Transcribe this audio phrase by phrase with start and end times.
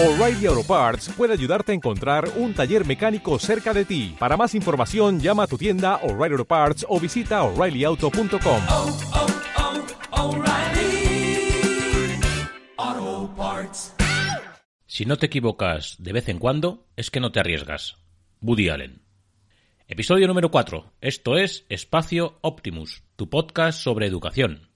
[0.00, 4.14] O'Reilly Auto Parts puede ayudarte a encontrar un taller mecánico cerca de ti.
[4.16, 8.62] Para más información, llama a tu tienda O'Reilly Auto Parts o visita oreillyauto.com.
[8.68, 8.98] oh,
[12.76, 13.92] oh, Parts.
[14.86, 17.96] Si no te equivocas de vez en cuando, es que no te arriesgas.
[18.40, 19.02] Woody Allen.
[19.88, 20.92] Episodio número 4.
[21.00, 24.67] Esto es Espacio Optimus, tu podcast sobre educación.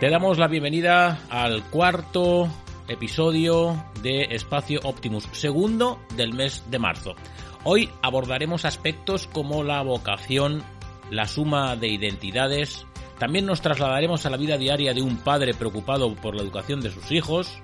[0.00, 2.50] Te damos la bienvenida al cuarto
[2.86, 7.14] episodio de Espacio Optimus, segundo del mes de marzo.
[7.64, 10.62] Hoy abordaremos aspectos como la vocación,
[11.10, 12.86] la suma de identidades,
[13.18, 16.90] también nos trasladaremos a la vida diaria de un padre preocupado por la educación de
[16.90, 17.58] sus hijos.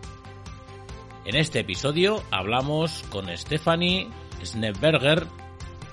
[1.27, 4.09] En este episodio hablamos con Stephanie
[4.43, 5.27] Snebberger,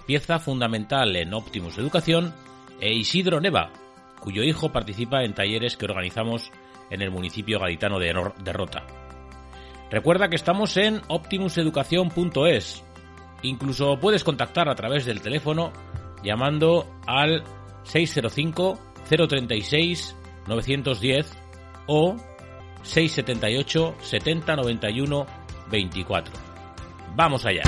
[0.05, 2.33] pieza fundamental en Optimus Educación,
[2.79, 3.73] e Isidro Neva,
[4.19, 6.51] cuyo hijo participa en talleres que organizamos
[6.89, 8.13] en el municipio gaditano de
[8.53, 8.85] Rota.
[9.89, 12.83] Recuerda que estamos en optimuseducación.es.
[13.41, 15.71] Incluso puedes contactar a través del teléfono
[16.23, 17.43] llamando al
[17.83, 18.77] 605
[19.09, 20.15] 036
[20.47, 21.37] 910
[21.87, 22.15] o
[22.83, 25.25] 678 70 91
[25.71, 26.33] 24.
[27.15, 27.63] Vamos allá.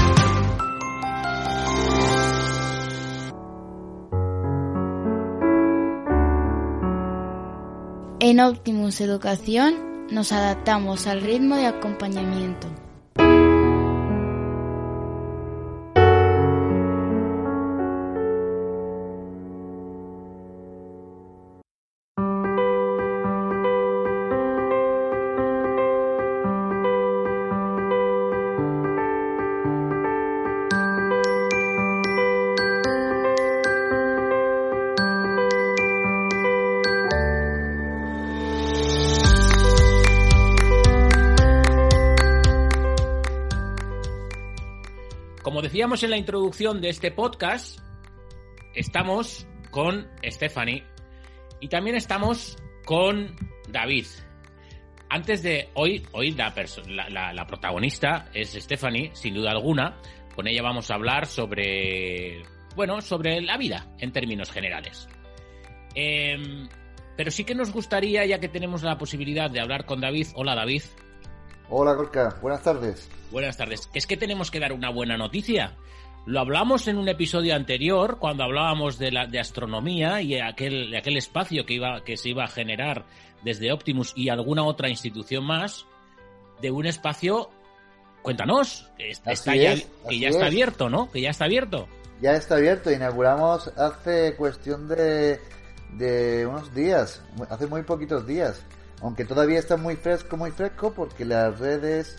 [8.32, 12.66] En Optimus Educación nos adaptamos al ritmo de acompañamiento.
[45.72, 47.80] Decíamos en la introducción de este podcast,
[48.76, 50.84] estamos con Stephanie
[51.62, 53.34] y también estamos con
[53.70, 54.06] David.
[55.08, 59.98] Antes de hoy, hoy la, la protagonista es Stephanie, sin duda alguna.
[60.36, 62.44] Con ella vamos a hablar sobre,
[62.76, 65.08] bueno, sobre la vida en términos generales.
[65.96, 66.68] Em,
[67.16, 70.28] pero sí que nos gustaría, ya que tenemos la posibilidad de hablar con David.
[70.36, 70.84] Hola David.
[71.74, 73.10] Hola Gorka, buenas tardes.
[73.32, 73.90] Buenas tardes.
[73.94, 75.78] Es que tenemos que dar una buena noticia.
[76.26, 80.98] Lo hablamos en un episodio anterior, cuando hablábamos de, la, de astronomía y aquel, de
[80.98, 83.06] aquel espacio que, iba, que se iba a generar
[83.46, 85.86] desde Optimus y alguna otra institución más,
[86.62, 87.50] de un espacio.
[88.22, 89.76] Cuéntanos, que está, ya,
[90.10, 90.52] que ya está es.
[90.52, 91.10] abierto, ¿no?
[91.10, 91.88] Que ya está abierto.
[92.22, 95.40] Ya está abierto, inauguramos hace cuestión de,
[95.94, 98.62] de unos días, hace muy poquitos días,
[99.02, 102.18] aunque todavía está muy fresco, muy fresco, porque las redes,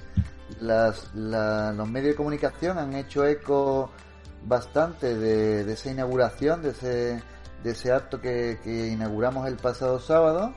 [0.61, 3.91] las, la- los medios de comunicación han hecho eco
[4.45, 7.23] bastante de, de esa inauguración, de ese,
[7.63, 10.53] de ese acto que, que inauguramos el pasado sábado.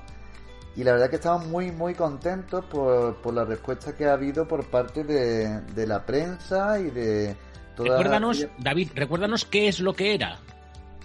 [0.75, 4.45] Y la verdad que estamos muy, muy contentos por, por la respuesta que ha habido
[4.47, 7.37] por parte de, de la prensa y de
[7.77, 10.39] toda Recuérdanos, David, recuérdanos qué es lo que era.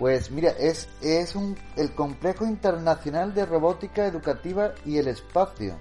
[0.00, 5.78] Pues mira, es, es un, el Complejo Internacional de Robótica Educativa y el Espacio.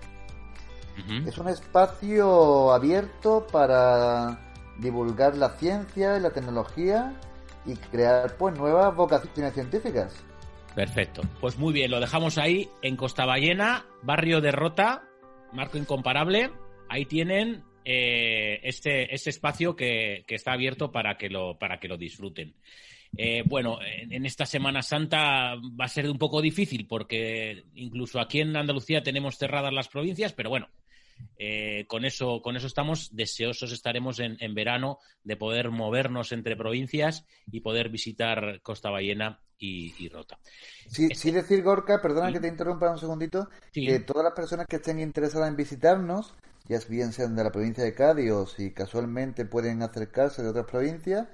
[1.25, 4.37] Es un espacio abierto para
[4.77, 7.17] divulgar la ciencia y la tecnología
[7.65, 10.21] y crear pues nuevas vocaciones científicas.
[10.75, 11.21] Perfecto.
[11.39, 15.03] Pues muy bien, lo dejamos ahí en Costa Ballena, barrio de Rota,
[15.53, 16.51] marco incomparable.
[16.89, 21.87] Ahí tienen eh, este, este espacio que, que está abierto para que lo, para que
[21.87, 22.53] lo disfruten.
[23.17, 28.39] Eh, bueno, en, esta Semana Santa va a ser un poco difícil porque incluso aquí
[28.39, 30.69] en Andalucía tenemos cerradas las provincias, pero bueno,
[31.37, 36.55] eh, con eso, con eso estamos deseosos estaremos en, en verano de poder movernos entre
[36.55, 40.39] provincias y poder visitar Costa Ballena y, y Rota.
[40.87, 42.33] Sí, sí decir, Gorka, perdona Sí.
[42.33, 43.85] que te interrumpa un segundito, Sí.
[43.85, 46.33] que todas las personas que estén interesadas en visitarnos,
[46.69, 50.67] ya bien sean de la provincia de Cádiz o si casualmente pueden acercarse de otras
[50.67, 51.27] provincias,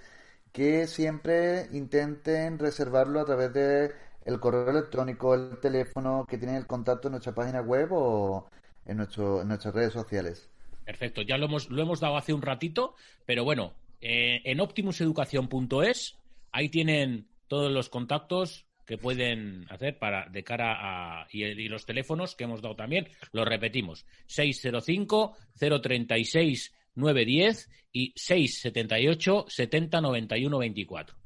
[0.55, 3.91] que siempre intenten reservarlo a través de
[4.23, 8.49] el correo electrónico, el teléfono, que tienen el contacto en nuestra página web o
[8.85, 10.49] en, nuestro, en nuestras redes sociales.
[10.85, 16.17] Perfecto, ya lo hemos, lo hemos dado hace un ratito, pero bueno, eh, en optimuseducación.es,
[16.53, 21.85] ahí tienen todos los contactos que pueden hacer para de cara a y, y los
[21.85, 25.35] teléfonos que hemos dado también, los repetimos, 605
[25.81, 31.17] 036 910 y 678 70 91 24.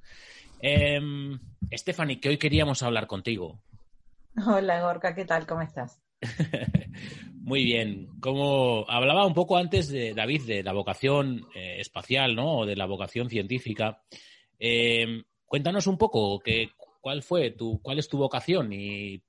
[0.61, 0.99] Eh,
[1.73, 3.61] Stephanie, que hoy queríamos hablar contigo.
[4.45, 5.45] Hola Gorka, ¿qué tal?
[5.45, 6.01] ¿Cómo estás?
[7.41, 8.07] Muy bien.
[8.19, 12.59] Como hablaba un poco antes de David de la vocación eh, espacial, ¿no?
[12.59, 14.03] O de la vocación científica.
[14.59, 16.69] Eh, cuéntanos un poco que,
[17.01, 19.21] cuál fue tu, cuál es tu vocación y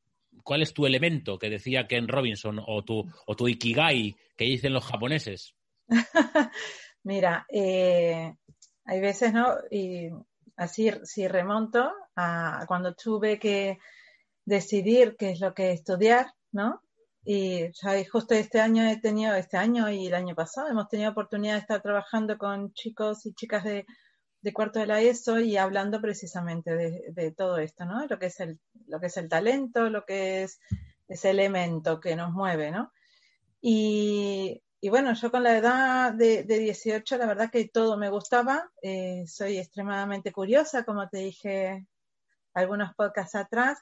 [0.42, 4.72] cuál es tu elemento que decía Ken Robinson o tu, o tu ikigai que dicen
[4.72, 5.54] los japoneses.
[7.02, 8.34] Mira, eh,
[8.84, 9.56] hay veces, ¿no?
[9.70, 10.10] Y
[10.56, 13.78] así, si remonto a cuando tuve que
[14.44, 16.82] decidir qué es lo que estudiar, ¿no?
[17.24, 21.10] Y ya justo este año he tenido, este año y el año pasado, hemos tenido
[21.10, 23.84] oportunidad de estar trabajando con chicos y chicas de,
[24.40, 28.06] de cuarto de la ESO y hablando precisamente de, de, todo esto, ¿no?
[28.06, 30.60] Lo que es el, lo que es el talento, lo que es
[31.08, 32.92] ese elemento que nos mueve, ¿no?
[33.60, 38.08] Y, y bueno, yo con la edad de, de, 18, la verdad que todo me
[38.08, 38.72] gustaba.
[38.82, 41.86] Eh, soy extremadamente curiosa, como te dije
[42.54, 43.78] algunos podcasts atrás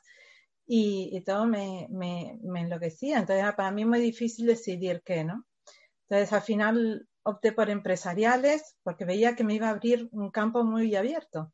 [0.67, 3.19] y, y todo me, me, me, enloquecía.
[3.19, 5.47] Entonces, para mí es muy difícil decidir qué, ¿no?
[6.09, 10.65] Entonces, al final opté por empresariales porque veía que me iba a abrir un campo
[10.65, 11.53] muy abierto.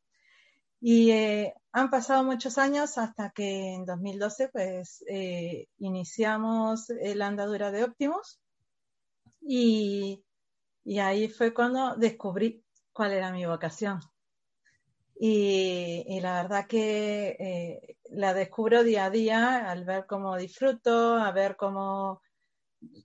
[0.81, 7.71] Y eh, han pasado muchos años hasta que en 2012 pues eh, iniciamos la andadura
[7.71, 8.41] de Optimus
[9.47, 10.25] y,
[10.85, 14.01] y ahí fue cuando descubrí cuál era mi vocación.
[15.17, 21.15] Y, y, la verdad que eh, la descubro día a día al ver cómo disfruto,
[21.15, 22.21] a ver cómo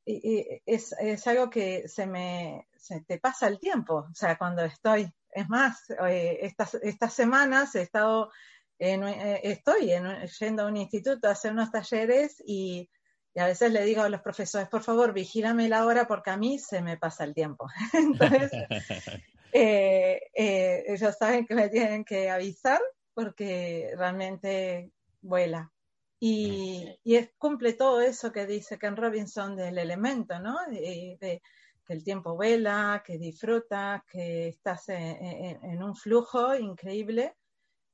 [0.05, 4.37] y, y es, es, algo que se me se te pasa el tiempo, o sea,
[4.37, 5.11] cuando estoy.
[5.31, 8.31] Es más, eh, estas, estas semanas he estado
[8.79, 12.89] en, eh, estoy en, yendo a un instituto a hacer unos talleres y,
[13.33, 16.37] y, a veces le digo a los profesores, por favor, vigílame la hora porque a
[16.37, 17.67] mí se me pasa el tiempo.
[17.93, 18.51] Entonces,
[19.53, 22.81] eh, eh, ellos saben que me tienen que avisar
[23.13, 24.91] porque realmente
[25.21, 25.71] vuela.
[26.19, 30.57] Y, y es, cumple todo eso que dice Ken Robinson del elemento, ¿no?
[30.67, 31.41] De, de,
[31.89, 37.35] que el tiempo vuela, que disfrutas, que estás en, en, en un flujo increíble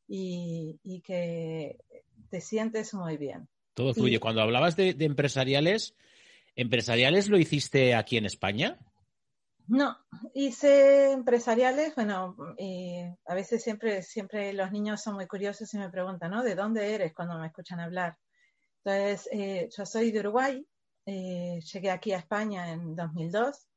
[0.05, 1.77] y, y, que
[2.29, 3.47] te sientes muy bien.
[3.75, 4.15] Todo fluye.
[4.15, 5.93] Y, Cuando hablabas de, de empresariales,
[6.55, 8.79] ¿empresariales lo hiciste aquí en España?
[9.67, 9.97] No,
[10.35, 12.35] hice empresariales, bueno,
[13.25, 16.43] a veces siempre, siempre los niños son muy curiosos y me preguntan, ¿no?
[16.43, 18.15] ¿De dónde eres cuando me escuchan hablar?
[18.83, 20.63] Entonces, eh, yo soy de Uruguay,
[21.07, 23.67] eh, llegué aquí a España en 2002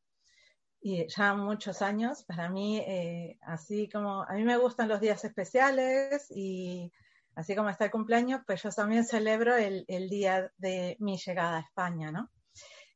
[0.83, 2.23] y ya muchos años.
[2.25, 6.93] Para mí, eh, así como a mí me gustan los días especiales y
[7.39, 11.59] así como está el cumpleaños, pues yo también celebro el, el día de mi llegada
[11.59, 12.31] a España, ¿no?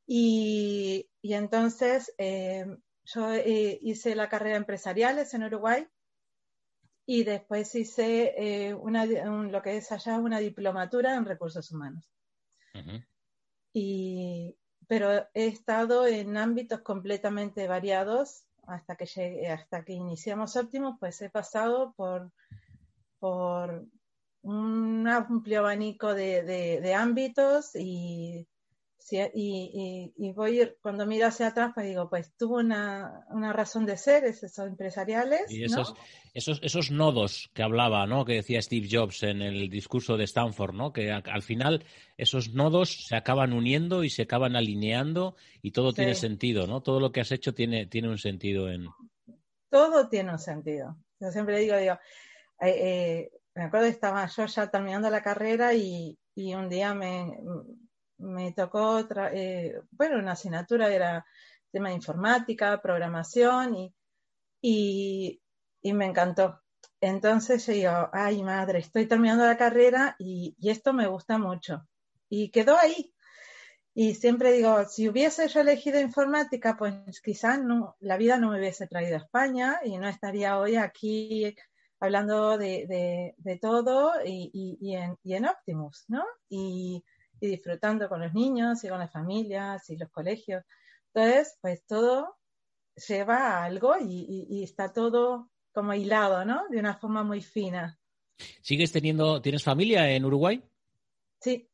[0.05, 2.67] Y, y entonces eh,
[3.05, 5.87] yo eh, hice la carrera empresariales en Uruguay
[7.07, 12.05] y después hice eh, una, un, lo que es allá una diplomatura en recursos humanos.
[12.75, 13.07] Uh -huh.
[13.73, 14.57] y,
[14.89, 21.23] pero he estado en ámbitos completamente variados hasta que llegué, hasta que iniciamos Optimus, pues
[21.23, 22.33] he pasado por,
[23.21, 23.87] por
[24.43, 28.47] un amplio abanico de, de, de ámbitos y
[29.11, 33.85] y, y, y, voy cuando miro hacia atrás, pues digo, pues tuvo una, una razón
[33.85, 35.51] de ser, esos empresariales.
[35.51, 35.97] Y esos, ¿no?
[36.33, 38.25] esos, esos nodos que hablaba, ¿no?
[38.25, 40.93] Que decía Steve Jobs en el discurso de Stanford, ¿no?
[40.93, 41.85] Que a, al final
[42.17, 45.97] esos nodos se acaban uniendo y se acaban alineando y todo sí.
[45.97, 46.81] tiene sentido, ¿no?
[46.81, 48.87] Todo lo que has hecho tiene, tiene un sentido en.
[49.69, 50.97] Todo tiene un sentido.
[51.21, 51.99] Yo siempre digo, digo,
[52.61, 56.95] eh, eh, me acuerdo que estaba yo ya terminando la carrera y, y un día
[56.95, 57.37] me
[58.23, 59.01] me tocó,
[59.33, 61.27] eh, bueno, una asignatura era
[61.71, 63.95] tema de informática, programación y,
[64.61, 65.43] y,
[65.83, 66.61] y, me encantó.
[67.01, 71.87] Entonces yo digo, ay madre, estoy terminando la carrera y, y, esto me gusta mucho.
[72.29, 73.13] Y quedó ahí.
[73.95, 78.59] Y siempre digo, si hubiese yo elegido informática, pues quizás no, la vida no me
[78.59, 81.55] hubiese traído a España y no estaría hoy aquí
[82.03, 86.25] hablando de, de, de todo y, y, en, y en Optimus, ¿no?
[86.49, 87.05] Y,
[87.41, 90.65] y disfrutando con los niños y con las familias y los colegios.
[91.15, 92.39] Entonces, pues todo
[93.07, 96.65] lleva a algo y, está todo como hilado, ¿no?
[96.71, 97.97] De una forma muy fina.
[98.61, 100.61] ¿Sigues teniendo, tienes familia en Uruguay?
[101.41, 101.71] Sí,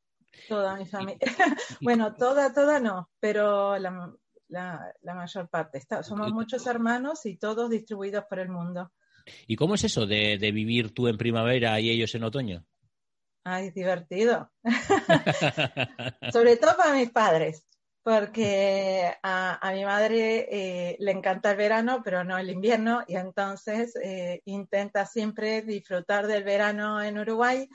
[0.46, 1.20] toda mi familia.
[1.80, 4.14] bueno, toda, toda no, pero la,
[4.48, 5.78] la, la mayor parte.
[5.78, 8.92] Está, somos muchos hermanos y todos distribuidos por el mundo.
[9.46, 12.64] ¿Y cómo es eso de, de vivir tú en primavera y ellos en otoño?
[13.44, 14.50] Ay, divertido.
[16.32, 17.64] Sobre todo para mis padres,
[18.02, 23.16] porque a, a mi madre eh, le encanta el verano, pero no el invierno, y
[23.16, 27.68] entonces eh, intenta siempre disfrutar del verano en Uruguay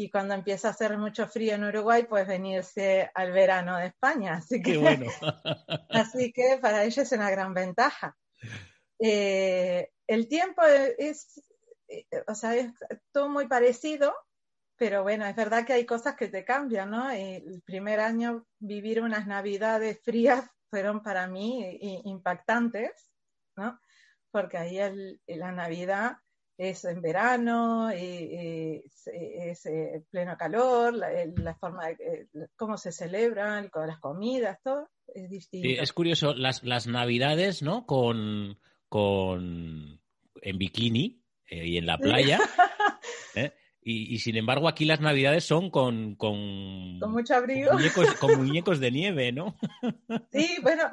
[0.00, 4.34] y cuando empieza a hacer mucho frío en Uruguay, pues venirse al verano de España.
[4.34, 5.06] Así que, Qué bueno.
[5.90, 8.16] así que para ella es una gran ventaja.
[8.98, 10.62] Eh, el tiempo
[10.98, 11.42] es,
[11.88, 12.72] eh, o sea, es
[13.12, 14.14] todo muy parecido,
[14.76, 17.10] pero bueno, es verdad que hay cosas que te cambian, ¿no?
[17.10, 23.10] El primer año vivir unas navidades frías fueron para mí i- impactantes,
[23.56, 23.78] ¿no?
[24.30, 26.16] Porque ahí el- la Navidad
[26.58, 31.92] es en verano, y- y es, es, eh, pleno calor, la, la forma de
[32.34, 35.68] eh, cómo se celebran, con las comidas, todo es distinto.
[35.68, 37.86] Sí, es curioso, las, las navidades, ¿no?
[37.86, 40.00] Con, con
[40.42, 42.38] en bikini eh, y en la playa.
[43.34, 43.52] ¿eh?
[43.82, 47.70] Y, y, sin embargo, aquí las navidades son con, con, Con mucho abrigo.
[47.70, 49.56] con muñecos, con muñecos de nieve, ¿no?
[50.32, 50.90] Sí, bueno,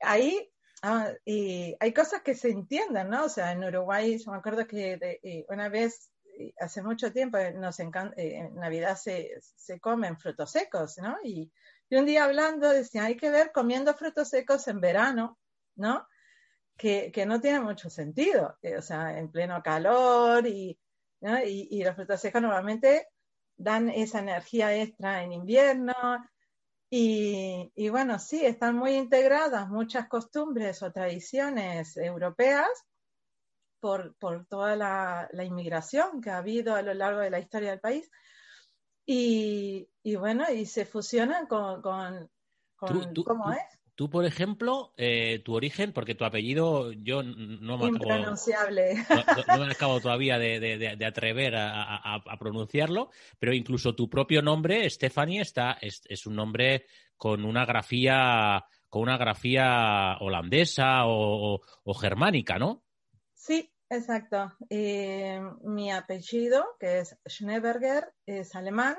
[0.00, 0.48] ahí
[0.82, 3.24] ah, y hay cosas que se entienden, ¿no?
[3.24, 6.10] O sea, en Uruguay, yo me acuerdo que de- eh, una vez,
[6.60, 11.16] hace mucho tiempo, nos encanta, en Navidad se, se comen frutos secos, ¿no?
[11.24, 11.50] Y,
[11.90, 15.38] y un día hablando decía, hay que ver comiendo frutos secos en verano,
[15.76, 16.06] ¿no?
[16.78, 20.78] Que, que no tiene mucho sentido, eh, o sea, en pleno calor y,
[21.20, 21.42] ¿no?
[21.42, 23.08] y, y los frutos secos normalmente
[23.56, 25.92] dan esa energía extra en invierno
[26.90, 32.68] y, y, bueno, sí, están muy integradas muchas costumbres o tradiciones europeas
[33.80, 37.70] por, por toda la, la, inmigración que ha habido a lo largo de la historia
[37.70, 38.10] del país.
[39.04, 42.30] Y, y bueno, y se fusionan con, con,
[42.76, 43.78] con ¿Tú, tú, cómo tú, es.
[43.98, 49.66] Tú, por ejemplo, eh, tu origen, porque tu apellido yo no me acabo, no, no,
[49.66, 54.40] me acabo todavía de, de, de atrever a, a, a, pronunciarlo, pero incluso tu propio
[54.40, 56.86] nombre, Stephanie, está, es, es, un nombre
[57.16, 62.84] con una grafía, con una grafía holandesa o, o, o germánica, ¿no?
[63.34, 64.52] Sí, exacto.
[64.70, 68.96] Eh, mi apellido, que es Schneeberger, es alemán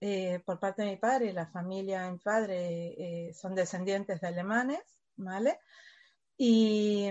[0.00, 4.28] eh, por parte de mi padre, la familia de mi padre eh, son descendientes de
[4.28, 4.80] alemanes,
[5.16, 5.58] ¿vale?
[6.38, 7.10] Y,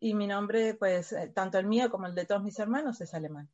[0.00, 3.48] y, mi nombre, pues, tanto el mío como el de todos mis hermanos es alemán,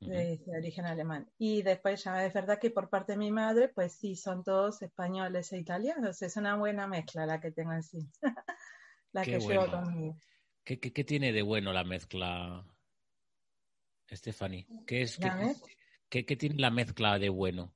[0.00, 0.08] uh -huh.
[0.10, 1.30] de, de, origen alemán.
[1.38, 4.82] Y después ya es verdad que por parte de mi madre, pues sí, son todos
[4.82, 8.06] españoles e italianos, es una buena mezcla la que tengo en sí,
[9.12, 9.62] la qué que bueno.
[9.62, 10.16] llevo conmigo.
[10.62, 12.62] ¿Qué, ¿Qué, qué, tiene de bueno la mezcla,
[14.10, 14.66] Stephanie?
[14.86, 15.18] ¿Qué, es,
[16.10, 17.72] qué, ¿qué tiene la mezcla de bueno?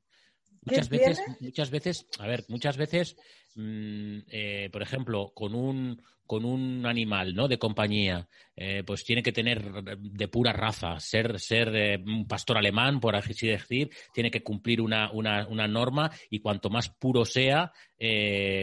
[0.66, 3.16] Muchas veces, muchas veces, a ver, muchas veces,
[3.54, 7.46] mmm, eh, por ejemplo, con un con un animal, ¿no?
[7.46, 9.62] De compañía, eh, pues tiene que tener
[9.96, 14.80] de pura raza, ser ser eh, un pastor alemán, por así decir, tiene que cumplir
[14.80, 17.72] una, una, una norma y cuanto más puro sea,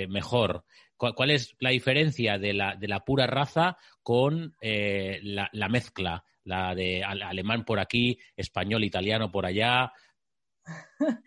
[0.10, 0.66] mejor.
[0.98, 5.68] ¿Cuál, ¿Cuál, es la diferencia de la, de la pura raza con eh, la, la
[5.68, 6.24] mezcla?
[6.46, 9.92] La de alemán por aquí, español, italiano por allá.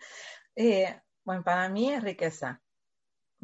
[0.59, 2.59] Eh, bueno, para mí es riqueza.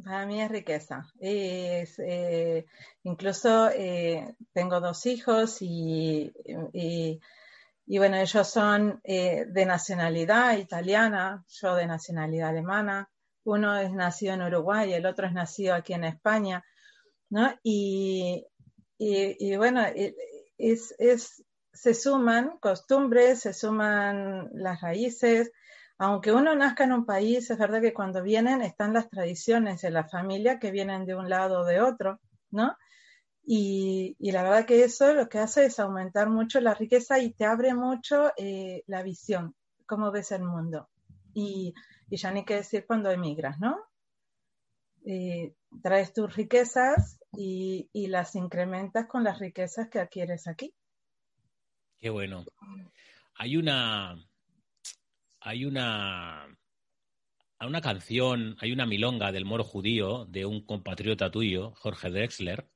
[0.03, 1.05] Para mí es riqueza.
[1.19, 2.65] Eh,
[3.03, 6.33] incluso eh, tengo dos hijos y,
[7.85, 13.11] y, bueno, ellos son de nacionalidad italiana, yo de nacionalidad alemana.
[13.43, 16.65] Uno es nacido en Uruguay, el otro es nacido aquí en España,
[17.29, 17.53] ¿no?
[17.61, 18.43] Y,
[18.97, 19.85] y bueno,
[20.57, 25.51] es, es, se suman costumbres, se suman las raíces,
[25.97, 29.91] aunque uno nazca en un país, es verdad que cuando vienen están las tradiciones de
[29.91, 32.19] la familia que vienen de un lado o de otro,
[32.51, 32.75] ¿no?
[33.45, 37.45] Y, la verdad que eso lo que hace es aumentar mucho la riqueza y te
[37.45, 39.53] abre mucho eh, la visión,
[39.85, 40.89] cómo ves el mundo.
[41.33, 41.73] Y,
[42.09, 43.77] ya ni qué decir cuando emigras, ¿no?
[45.81, 50.73] Traes tus riquezas y, y las incrementas con las riquezas que adquieres aquí.
[51.97, 52.45] Qué bueno.
[53.35, 54.15] Hay una,
[55.43, 56.57] hay una,
[57.59, 62.69] una canción, hay una milonga del moro judío de un compatriota tuyo, Jorge Drexler,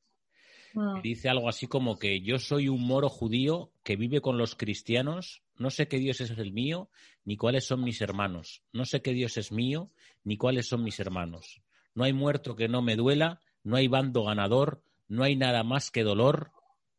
[0.74, 4.56] que dice algo así como que yo soy un moro judío que vive con los
[4.56, 6.90] cristianos, no sé qué Dios es el mío,
[7.24, 9.90] ni cuáles son mis hermanos, no sé qué Dios es mío,
[10.24, 11.62] ni cuáles son mis hermanos.
[11.96, 15.90] No hay muerto que no me duela, no hay bando ganador, no hay nada más
[15.90, 16.52] que dolor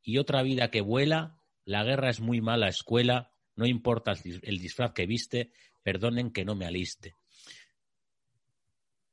[0.02, 4.92] y otra vida que vuela, la guerra es muy mala escuela, no importa el disfraz
[4.92, 5.50] que viste,
[5.82, 7.16] perdonen que no me aliste.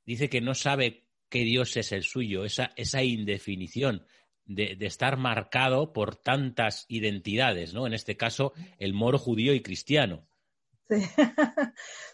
[0.05, 4.05] Dice que no sabe qué Dios es el suyo, esa, indefinición
[4.45, 7.87] de, estar marcado por tantas identidades, ¿no?
[7.87, 10.27] En este caso, el moro judío y cristiano.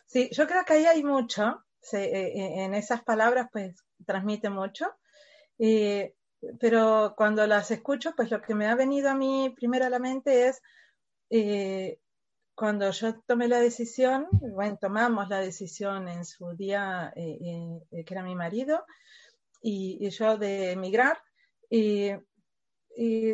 [0.05, 4.85] Sí, yo creo que ahí hay mucho, sí, en esas palabras, pues transmite mucho.
[5.59, 6.15] Eh,
[6.61, 9.99] pero cuando las escucho, pues lo que me ha venido a mí primero a la
[9.99, 10.61] mente es
[11.33, 12.00] eh,
[12.61, 17.39] cuando yo tomé la decisión, bueno, tomamos la decisión en su día, eh,
[17.89, 18.85] eh, que era mi marido,
[19.63, 21.17] y, y yo de emigrar,
[21.71, 22.11] y,
[22.95, 23.33] y,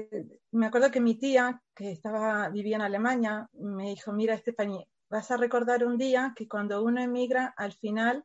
[0.52, 5.30] me acuerdo que mi tía, que estaba, vivía en Alemania, me dijo, mira, Estefany, vas
[5.30, 8.24] a recordar un día que cuando uno emigra, al final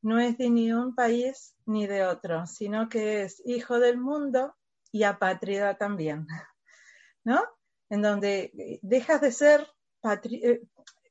[0.00, 4.56] no es de ni un país ni de otro, sino que es hijo del mundo
[4.90, 6.26] y apátrida también,
[7.22, 7.40] ¿no?
[7.90, 9.68] En donde dejas de ser,
[10.02, 10.60] patri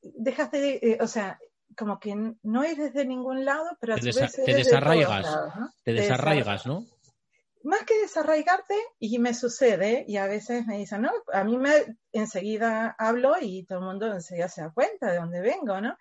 [0.02, 1.38] dejas de, eh, o sea,
[1.76, 5.70] como que no eres de ningún lado, pero a te, te desarraigas, lados, ¿no?
[5.82, 6.84] te desarraigas, ¿no?
[7.64, 11.96] Más que desarraigarte, y me sucede, y a veces me dicen, no, a mí me
[12.10, 15.96] enseguida hablo y todo el mundo enseguida se da cuenta de dónde vengo, ¿no?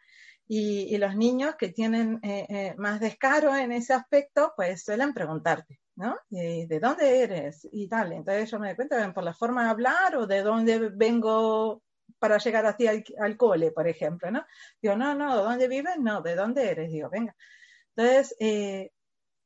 [0.48, 5.14] Y, y, los niños que tienen eh, eh, más descaro en ese aspecto, pues suelen
[5.14, 6.18] preguntarte, ¿no?
[6.30, 7.66] ¿De, ¿De dónde eres?
[7.72, 8.12] Y tal.
[8.12, 11.82] Entonces yo me doy cuenta, ven por la forma de hablar o de dónde vengo
[12.22, 14.46] para llegar el, al cole, por ejemplo, ¿no?
[14.80, 15.98] Digo, no, no, ¿dónde vives?
[16.00, 16.92] No, ¿de dónde eres?
[16.92, 17.36] Digo, venga.
[17.96, 18.92] Entonces, eh,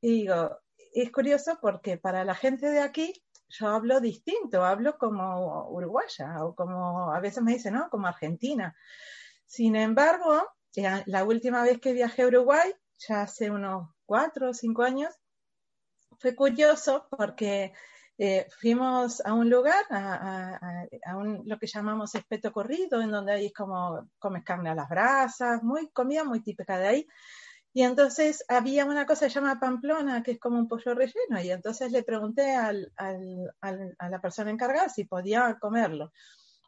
[0.01, 0.59] digo,
[0.93, 3.13] es curioso porque para la gente de aquí
[3.47, 7.89] yo hablo distinto, hablo como uruguaya o como, a veces me dicen, ¿no?
[7.89, 8.75] Como argentina.
[9.45, 10.45] Sin embargo,
[11.05, 15.15] la última vez que viajé a Uruguay, ya hace unos cuatro o cinco años,
[16.19, 17.71] fue curioso porque
[18.17, 23.51] eh, fuimos a un lugar, a, un, lo que llamamos espeto corrido, en donde hay
[23.51, 27.07] como comes carne a las brasas, muy comida muy típica de ahí.
[27.73, 31.41] Y entonces había una cosa que se llama pamplona, que es como un pollo relleno,
[31.41, 36.13] y entonces le pregunté al, al, al, a la persona encargada si podía comerlo,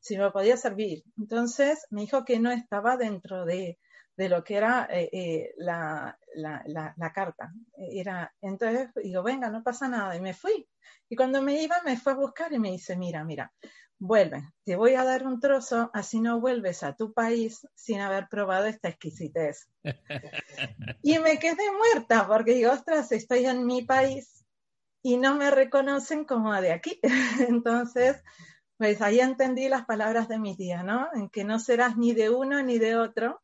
[0.01, 1.03] si me podía servir.
[1.17, 3.79] Entonces me dijo que no estaba dentro de,
[4.17, 7.53] de lo que era eh, eh, la, la, la, la, carta.
[7.77, 10.67] Era, entonces digo, venga, no pasa nada, y me fui.
[11.07, 13.53] Y cuando me iba, me fue a buscar y me dice, mira, mira,
[13.99, 18.27] vuelve, te voy a dar un trozo, así no vuelves a tu país sin haber
[18.27, 19.69] probado esta exquisitez.
[21.03, 24.43] y me quedé muerta, porque digo, ostras, estoy en mi país
[25.03, 26.99] y no me reconocen como de aquí.
[27.47, 28.23] entonces,
[28.77, 31.07] pues ahí entendí las palabras de mi tía, ¿no?
[31.13, 33.41] En que no serás ni de uno ni de otro,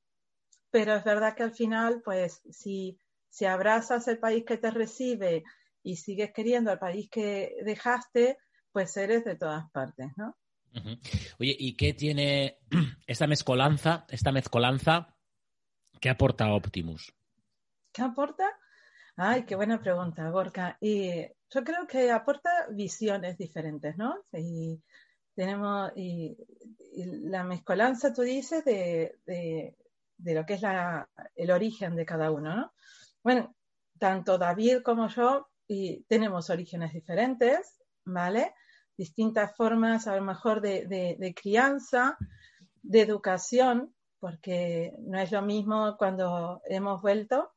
[0.74, 2.98] pero es verdad que al final, pues si,
[3.30, 5.44] si abrazas el país que te recibe
[5.84, 8.40] y sigues queriendo al país que dejaste,
[8.72, 10.36] pues eres de todas partes, ¿no?
[10.74, 11.36] Uh -huh.
[11.40, 12.58] Oye, ¿y qué tiene
[13.06, 15.16] esta mezcolanza, esta mezcolanza,
[16.02, 17.14] qué aporta Optimus?
[17.92, 18.50] ¿Qué aporta?
[19.16, 20.80] Ay, qué buena pregunta, Gorka.
[20.82, 24.26] Y yo creo que aporta visiones diferentes, ¿no?
[24.32, 24.82] Y
[25.36, 26.36] tenemos, y,
[26.96, 29.76] y la mezcolanza, tú dices, de, de
[30.24, 32.74] de lo que es la, el origen de cada uno, ¿no?
[33.22, 33.56] Bueno,
[34.00, 38.54] tanto David como yo y tenemos orígenes diferentes, ¿vale?
[38.98, 42.18] Distintas formas a lo mejor de, de, de, crianza,
[42.82, 47.52] de educación, porque no es lo mismo cuando hemos vuelto,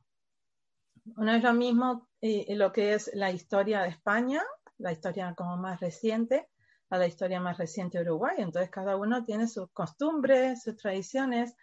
[1.05, 4.43] no es lo mismo eh, lo que es la historia de España,
[4.79, 6.49] la historia como más reciente,
[6.91, 8.37] a la historia más reciente de Uruguay.
[8.39, 11.57] Entonces cada uno tiene sus costumbres, sus tradiciones,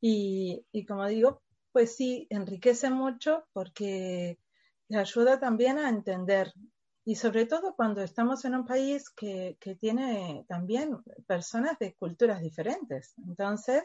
[0.00, 4.38] y, y, como digo, pues sí, enriquece mucho porque
[4.90, 6.52] ayuda también a entender.
[7.04, 12.40] Y sobre todo cuando estamos en un país que, que tiene también personas de culturas
[12.40, 13.14] diferentes.
[13.26, 13.82] Entonces,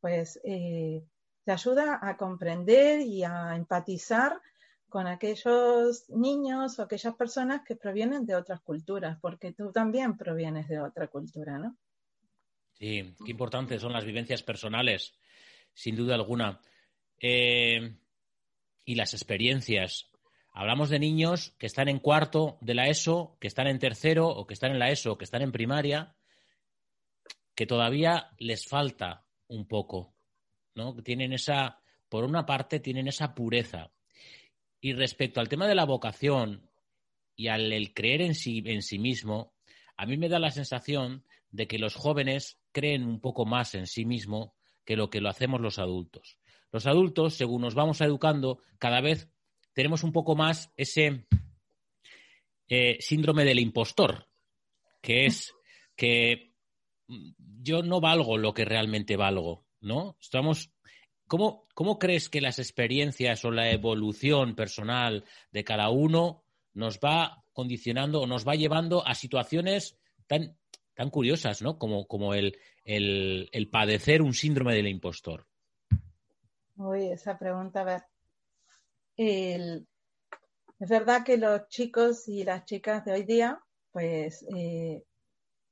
[0.00, 1.04] pues eh,
[1.44, 4.40] te ayuda a comprender y a empatizar
[4.88, 10.68] con aquellos niños o aquellas personas que provienen de otras culturas, porque tú también provienes
[10.68, 11.76] de otra cultura, ¿no?
[12.72, 15.12] Sí, qué importantes son las vivencias personales
[15.74, 16.60] sin duda alguna.
[17.20, 17.96] Eh,
[18.84, 20.10] y las experiencias.
[20.52, 24.46] Hablamos de niños que están en cuarto de la ESO, que están en tercero o
[24.46, 26.16] que están en la ESO, que están en primaria,
[27.54, 30.14] que todavía les falta un poco,
[30.74, 30.94] ¿no?
[31.02, 33.92] Tienen esa, por una parte, tienen esa pureza.
[34.80, 36.68] Y respecto al tema de la vocación
[37.36, 39.54] y al el creer en sí, en sí mismo,
[39.96, 43.86] a mí me da la sensación de que los jóvenes creen un poco más en
[43.86, 46.38] sí mismo que lo que lo hacemos los adultos.
[46.72, 49.28] Los adultos, según nos vamos educando, cada vez
[49.72, 51.26] tenemos un poco más ese
[52.68, 54.28] eh, síndrome del impostor,
[55.00, 55.52] que es
[55.96, 56.54] que
[57.62, 60.16] yo no valgo lo que realmente valgo, ¿no?
[60.20, 60.70] Estamos.
[61.26, 67.44] ¿Cómo, ¿Cómo crees que las experiencias o la evolución personal de cada uno nos va
[67.52, 70.58] condicionando o nos va llevando a situaciones tan
[71.00, 71.78] tan curiosas, ¿no?
[71.78, 75.46] Como, como el, el, padecer un síndrome del impostor.
[76.76, 78.02] Uy, esa pregunta, a ver.
[79.16, 83.58] Es verdad que los chicos y las chicas de hoy día,
[83.92, 85.02] pues eh,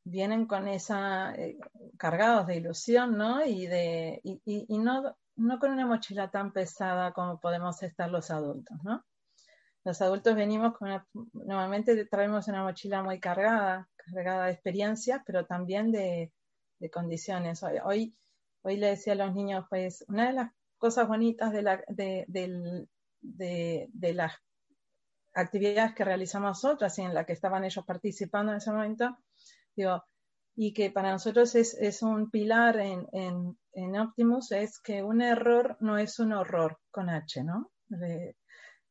[0.03, 1.59] vienen con esa, eh,
[1.99, 3.45] cargados de ilusión, ¿no?
[3.45, 8.09] Y, de, y, y, y no, no con una mochila tan pesada como podemos estar
[8.09, 9.05] los adultos, ¿no?
[9.85, 15.47] Los adultos venimos con una, normalmente traemos una mochila muy cargada, cargada de experiencias, pero
[15.47, 16.33] también de,
[16.79, 17.63] de condiciones.
[17.63, 18.17] Hoy, hoy,
[18.63, 22.25] hoy, le decía a los niños, pues, una de las cosas bonitas de, la, de,
[22.29, 24.33] de, de, las
[25.35, 29.19] actividades que realizamos nosotras y en la que estaban ellos participando en ese momento,
[29.75, 30.03] digo,
[30.57, 35.23] y que para nosotros es, es un pilar en, en, en, Optimus, es que un
[35.23, 37.71] error no es un horror con H, ¿no?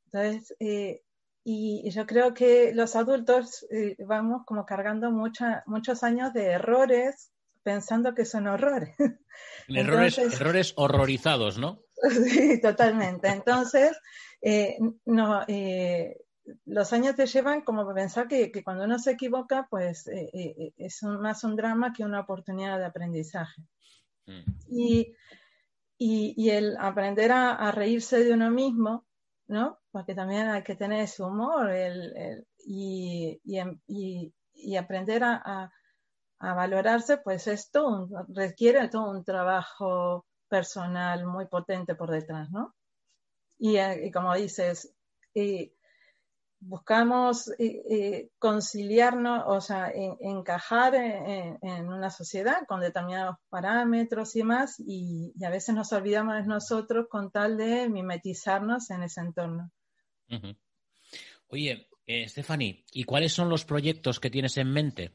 [0.05, 1.01] Entonces, eh,
[1.49, 7.31] y, yo creo que los adultos eh, vamos como cargando mucha, muchos años de errores
[7.63, 8.95] pensando que son horrores.
[9.69, 11.79] Errores, Entonces, errores horrorizados, ¿no?
[12.25, 13.29] Sí, totalmente.
[13.29, 13.97] Entonces,
[14.41, 16.17] eh, no, eh,
[16.65, 20.73] los años te llevan como a pensar que, que, cuando uno se equivoca, pues eh,
[20.77, 23.61] es un, más un drama que una oportunidad de aprendizaje.
[24.25, 24.51] Mm.
[24.69, 25.15] Y,
[25.97, 29.06] y, y, el aprender a, a, reírse de uno mismo,
[29.47, 29.79] ¿no?
[29.91, 35.71] Porque también hay que tener ese humor el, el, y, y, aprender a,
[36.39, 42.75] a, valorarse, pues esto requiere todo un trabajo personal muy potente por detrás, ¿no?
[43.57, 44.93] Y, y como dices,
[45.33, 45.73] y
[46.59, 54.39] buscamos eh, eh, conciliarnos, o sea, en, encajar en, una sociedad con determinados parámetros y
[54.39, 59.71] demás, y, a veces nos olvidamos de nosotros con tal de mimetizarnos en ese entorno.
[61.47, 65.13] Oye, eh, Stephanie, ¿y cuáles son los proyectos que tienes en mente?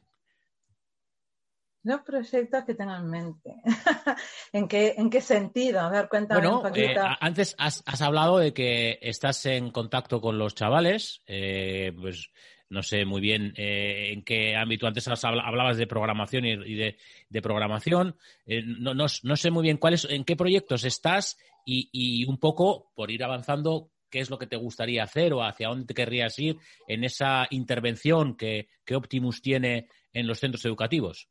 [1.85, 3.57] Los proyectos que tengo en mente.
[4.53, 5.81] ¿En, qué, ¿En qué sentido?
[5.81, 7.01] A ver, cuéntame bueno, un poquito.
[7.01, 11.23] Eh, antes has, has, hablado de que estás en contacto con los chavales.
[11.27, 12.31] Eh, pues
[12.73, 14.87] no sé muy bien eh, en qué ámbito.
[14.87, 16.97] Antes hablabas de programación y, y de,
[17.29, 18.17] de, programación.
[18.47, 22.39] Eh, no, no, no, sé muy bien cuáles, en qué proyectos estás y, y un
[22.39, 25.95] poco, por ir avanzando, qué es lo que te gustaría hacer o hacia dónde te
[25.95, 26.57] querrías ir
[26.89, 31.29] en esa intervención que, que Optimus tiene en los centros educativos.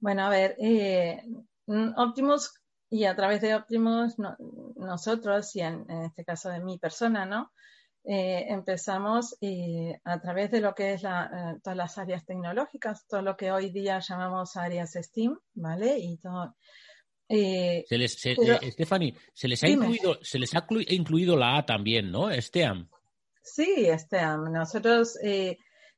[0.00, 1.22] Bueno, a ver, eh,
[1.96, 2.52] Optimus
[2.88, 4.36] y a través de Optimus no,
[4.76, 7.52] nosotros y en, en, este caso de mi persona, ¿no?
[8.02, 13.06] Eh, empezamos eh, a través de lo que es la, eh, todas las áreas tecnológicas,
[13.06, 15.98] todo lo que hoy día llamamos áreas STEAM, ¿vale?
[15.98, 16.56] Y todo.
[17.28, 19.86] se les, se, pero, Stephanie, se les ha dime.
[19.86, 22.30] incluido, se les ha incluido la A también, ¿no?
[22.32, 22.88] STEAM.
[23.42, 24.50] Sí, STEAM.
[24.50, 25.18] Nosotros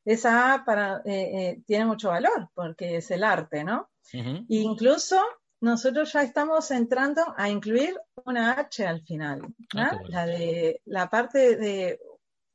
[0.04, 3.88] esa A para, tiene mucho valor porque es el arte, ¿no?
[4.12, 4.46] Uh -huh.
[4.48, 5.20] Incluso
[5.60, 9.48] nosotros ya estamos entrando a incluir una H al final, ¿no?
[9.76, 12.00] ah, la de la parte de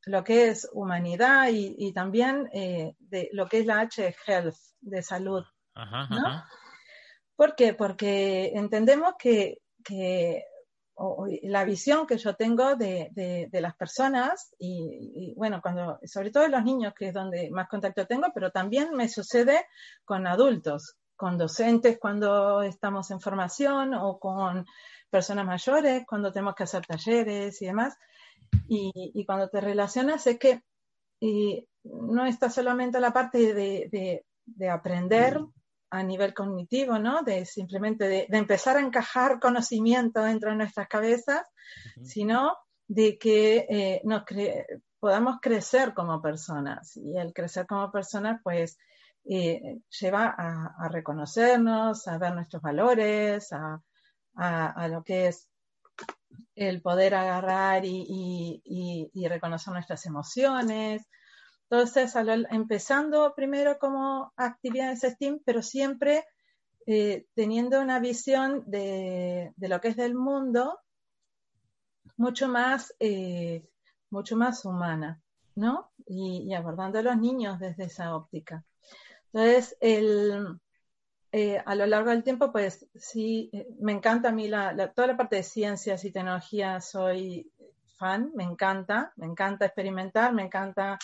[0.05, 4.55] lo que es humanidad y, y también eh, de lo que es la H health,
[4.81, 5.43] de salud.
[5.73, 6.27] Ajá, ¿no?
[6.27, 6.49] Ajá.
[7.37, 7.73] ¿Por qué?
[7.73, 10.43] Porque entendemos que, que
[10.97, 15.99] o, la visión que yo tengo de, de, de las personas y, y, bueno, cuando,
[16.03, 19.65] sobre todo los niños, que es donde más contacto tengo, pero también me sucede
[20.05, 24.65] con adultos con docentes cuando estamos en formación o con
[25.09, 27.97] personas mayores cuando tenemos que hacer talleres y demás.
[28.67, 30.61] Y, y cuando te relacionas es que
[31.83, 35.41] no está solamente la parte de, de, de, aprender
[35.89, 37.23] a nivel cognitivo, ¿no?
[37.23, 42.05] De simplemente de, de, empezar a encajar conocimiento dentro de nuestras cabezas, uh -huh.
[42.05, 44.65] sino de que eh, nos cre
[44.99, 46.97] podamos crecer como personas.
[46.97, 48.77] Y el crecer como personas, pues,
[49.25, 53.81] eh, lleva a, a, reconocernos, a ver nuestros valores, a,
[54.35, 55.49] a, a, lo que es
[56.55, 61.05] el poder agarrar y, y, y, y reconocer nuestras emociones.
[61.69, 62.13] Entonces,
[62.51, 66.25] empezando primero como actividades STEAM, pero siempre
[66.85, 70.79] eh, teniendo una visión de, lo que es del mundo
[72.15, 73.67] mucho más, eh,
[74.09, 75.21] mucho más humana,
[75.55, 75.91] ¿no?
[76.05, 78.63] Y, abordando a los niños desde esa óptica.
[79.33, 79.77] Entonces,
[81.31, 85.09] eh, a lo largo del tiempo, pues sí, eh, me encanta a mí la, toda
[85.09, 87.51] la parte de ciencias y tecnología, soy
[87.97, 90.97] fan, me encanta, me encanta experimentar, me encanta,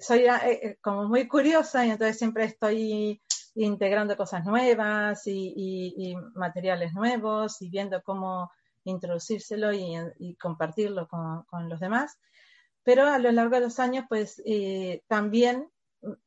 [0.00, 3.20] soy eh, como muy curiosa y entonces siempre estoy
[3.54, 8.50] integrando cosas nuevas y, materiales nuevos y viendo cómo
[8.84, 12.18] introducírselo y, compartirlo con, los demás.
[12.82, 15.68] Pero a lo largo de los años, pues eh, también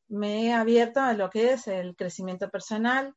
[0.08, 3.14] me he abierto a lo que es el crecimiento personal,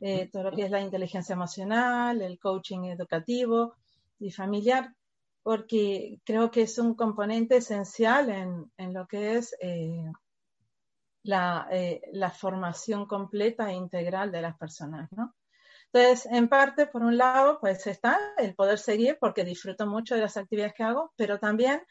[0.00, 3.76] eh, todo lo que es la inteligencia emocional, el coaching educativo
[4.18, 4.92] y familiar.
[5.42, 10.10] Porque creo que es un componente esencial en, en lo que es eh,
[11.24, 15.34] la, eh, la, formación completa e integral de las personas, ¿no?
[15.92, 20.22] Entonces, en parte, por un lado, pues está el poder seguir porque disfruto mucho de
[20.22, 21.82] las actividades que hago, pero también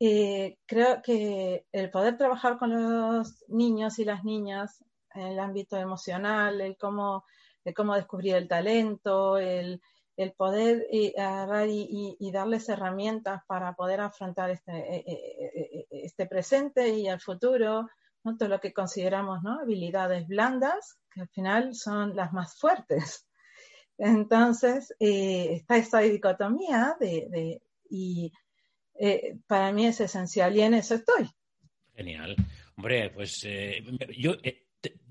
[0.00, 5.76] eh, creo que el poder trabajar con los niños y las niñas en el ámbito
[5.76, 7.24] emocional, el cómo,
[7.64, 9.80] el cómo descubrir el talento, el,
[10.16, 16.88] el poder eh, agarrar y, darles herramientas para poder afrontar este, eh, eh, este presente
[16.88, 17.88] y el futuro,
[18.22, 18.36] ¿no?
[18.36, 19.60] todo lo que consideramos ¿no?
[19.60, 23.26] habilidades blandas, que al final son las más fuertes.
[23.98, 28.32] Entonces, está esta dicotomía de, y
[29.46, 31.30] para mí es esencial y en eso estoy.
[31.94, 32.34] Genial.
[32.76, 33.46] Hombre, pues
[34.16, 34.34] yo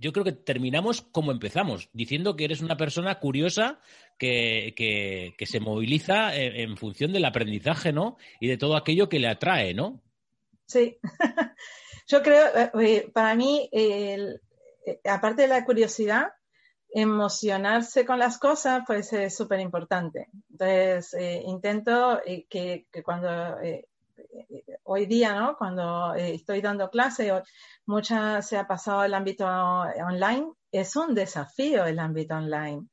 [0.03, 3.79] yo creo que terminamos como empezamos, diciendo que eres una persona curiosa
[4.19, 8.17] que, que, se moviliza en, función del aprendizaje, ¿no?
[8.41, 10.01] Y de todo aquello que le atrae, ¿no?
[10.65, 10.97] Sí.
[12.07, 12.47] yo creo,
[12.81, 14.39] eh, para mí, eh,
[15.09, 16.33] aparte de la curiosidad,
[16.89, 20.27] emocionarse con las cosas, pues es súper importante.
[20.51, 23.57] Entonces, eh, intento que, cuando
[24.83, 25.57] hoy día, ¿no?
[25.57, 27.31] Cuando eh, estoy dando clase,
[27.85, 30.51] mucha se ha pasado al ámbito online.
[30.71, 32.87] Es un desafío el ámbito online.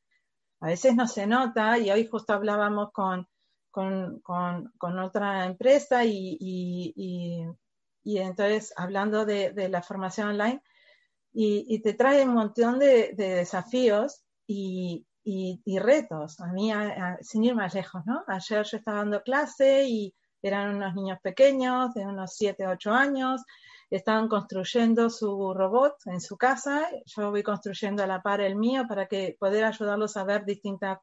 [0.61, 3.26] A veces no se nota y hoy justo hablábamos con,
[3.70, 7.46] con, con, otra empresa y, y,
[8.05, 10.62] y, entonces hablando de, de, la formación online
[11.33, 15.07] y, te trae un montón de, de desafíos y,
[15.79, 16.40] retos.
[16.40, 16.72] A mí,
[17.22, 18.24] sin ir más lejos, ¿no?
[18.26, 23.42] Ayer yo estaba dando clase y eran unos niños pequeños, de unos 7, 8 años,
[23.90, 26.88] estaban construyendo su robot en su casa.
[27.07, 30.98] Yo voy construyendo a la par el mío para que poder ayudarlos a ver distintas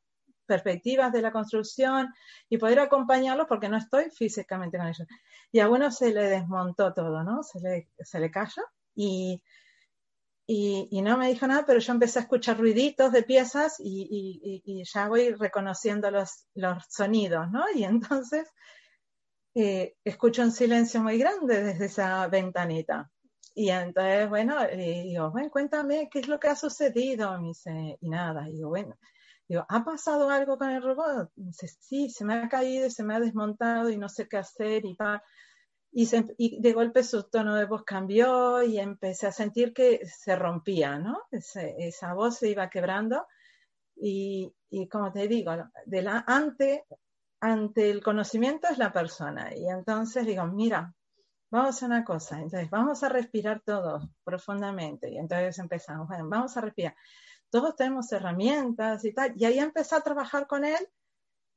[0.45, 2.13] perspectivas de la construcción
[2.50, 5.08] y poder acompañarlos porque no estoy físicamente con ellos.
[5.52, 7.43] Y a uno se le desmontó todo, ¿no?
[7.43, 8.63] Se le, se le cayó
[8.95, 9.43] y,
[10.47, 14.62] y, no me dijo nada, pero yo empecé a escuchar ruiditos de piezas y, y,
[14.65, 17.65] y ya voy reconociendo los, los sonidos, ¿no?
[17.76, 18.50] Y entonces
[19.60, 23.10] eh, escucho un silencio muy grande desde esa ventanita.
[23.56, 27.41] Y entonces, bueno, eh, digo, bueno, cuéntame qué es lo que ha sucedido.
[27.41, 28.48] Me dice, y nada.
[28.48, 28.96] Y digo, bueno,
[29.48, 31.32] digo, ¿ha pasado algo con el robot?
[31.38, 34.28] Me dice, sí, se me ha caído y se me ha desmontado y no sé
[34.28, 35.24] qué hacer y tal.
[35.91, 40.06] Y, se, y de golpe su tono de voz cambió y empecé a sentir que
[40.06, 41.24] se rompía, ¿no?
[41.32, 43.26] Ese, esa voz se iba quebrando.
[43.96, 45.52] Y, y como te digo,
[45.88, 46.86] de la, ante
[47.39, 49.56] ante el conocimiento es la persona.
[49.56, 50.93] Y entonces digo, mira,
[51.50, 52.41] vamos a hacer una cosa.
[52.41, 55.12] Entonces, vamos a respirar todos profundamente.
[55.12, 56.95] Y entonces empezamos, bueno, vamos a respirar.
[57.50, 59.34] Todos tenemos herramientas y tal.
[59.38, 60.88] Y ahí empecé a trabajar con él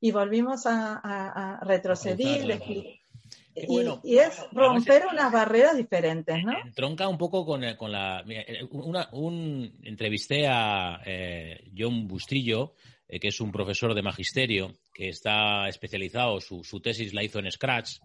[0.01, 2.63] y volvimos a, a, retroceder.
[2.67, 3.01] Y,
[4.05, 6.53] y, es romper unas barreras diferentes, ¿no?
[6.75, 8.25] Tronca un poco con, con la...
[8.71, 15.09] Una, un, entrevisté a eh, John Bustillo, eh, que es un profesor de magisterio, que
[15.09, 17.99] está especializado, su, su tesis la hizo en Scratch,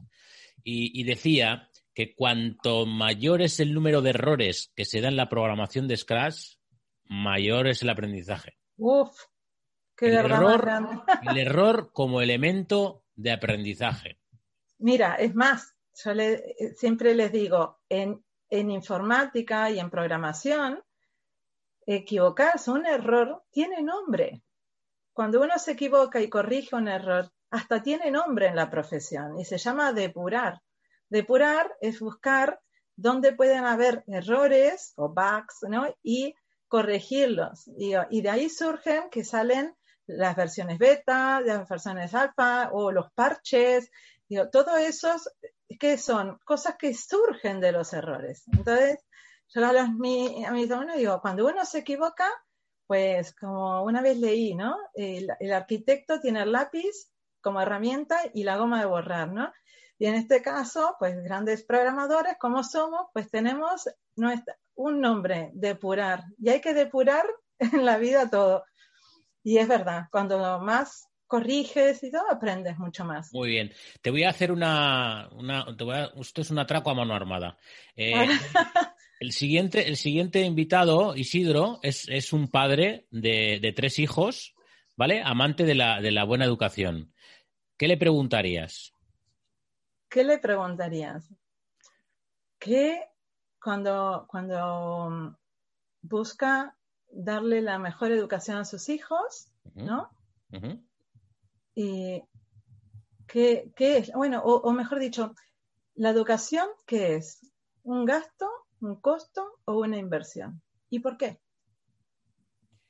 [0.63, 5.17] y, y, decía que cuanto mayor es el número de errores que se da en
[5.17, 6.55] la programación de Scratch,
[7.03, 8.57] mayor es el aprendizaje.
[8.77, 9.09] Uf,
[9.95, 10.67] qué el error,
[11.29, 14.17] el error como elemento de aprendizaje.
[14.79, 20.83] Mira, es más, yo le, siempre les digo, en, en informática y en programación,
[21.85, 24.41] equivocarse, un error tiene nombre
[25.15, 29.45] cuando uno se equivoca y corrige un error, hasta tiene nombre en la profesión y
[29.45, 30.61] se llama depurar.
[31.07, 32.59] Depurar es buscar
[32.97, 35.87] dónde pueden haber errores o bugs, ¿no?
[36.03, 36.35] Y
[36.67, 37.65] corregirlos.
[37.77, 39.73] Y, de ahí surgen que salen
[40.05, 43.89] las versiones beta, las versiones alfa o los parches.
[44.27, 45.15] Digo, todo eso,
[45.79, 46.39] ¿qué son?
[46.43, 48.43] Cosas que surgen de los errores.
[48.51, 48.99] Entonces,
[49.47, 52.29] yo a, a mis alumnos digo, cuando uno se equivoca,
[52.87, 54.77] pues como una vez leí, ¿no?
[54.93, 59.51] El, el, arquitecto tiene el lápiz como herramienta y la goma de borrar, ¿no?
[59.97, 66.23] Y en este caso, pues grandes programadores, como somos, pues tenemos nuestra, un nombre, depurar.
[66.37, 67.25] Y hay que depurar
[67.59, 68.63] en la vida todo.
[69.43, 73.33] Y es verdad, cuando más corriges y todo, aprendes mucho más.
[73.33, 73.71] Muy bien.
[74.01, 75.29] Te voy a hacer una...
[75.31, 77.57] una te voy a, esto es un atraco a mano armada.
[77.95, 78.13] Eh,
[79.25, 84.53] El siguiente, el siguiente invitado, Isidro, es, es un padre de, de, tres hijos,
[84.95, 85.23] ¿vale?
[85.25, 87.11] Amante de la, de la buena educación.
[87.75, 88.93] ¿Qué le preguntarías?
[90.09, 91.27] ¿Qué le preguntarías?
[92.59, 93.01] Que
[93.59, 95.35] cuando, cuando
[96.03, 96.77] busca
[97.09, 99.51] darle la mejor educación a sus hijos.
[99.73, 100.11] ¿no?
[100.51, 100.83] Uh -huh.
[101.73, 102.21] Y
[103.25, 104.11] ¿Qué, qué es?
[104.13, 105.33] Bueno, o, o mejor dicho,
[105.95, 107.39] la educación, ¿qué es?
[107.81, 110.61] ¿Un gasto, un costo o una inversión?
[110.89, 111.39] ¿Y por qué?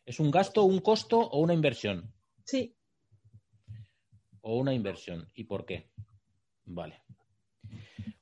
[0.06, 2.14] ¿Es un gasto, un costo o una inversión?
[2.44, 2.76] Sí,
[4.42, 5.28] O una inversión.
[5.34, 5.90] ¿Y por qué?
[6.66, 7.02] Vale.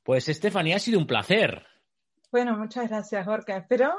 [0.03, 1.65] Pues, Stephanie, ha sido un placer.
[2.31, 3.57] bueno, muchas gracias, Jorge.
[3.57, 3.91] Espero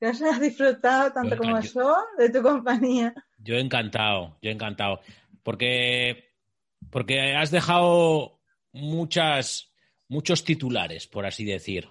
[0.00, 3.14] que hayas disfrutado tanto como yo- yo de tu compañía.
[3.38, 5.00] Yo encantado, yo encantado.
[5.44, 6.32] Porque,
[6.90, 8.40] porque has dejado
[8.72, 9.72] muchas,
[10.08, 11.88] muchos titulares, por así decir.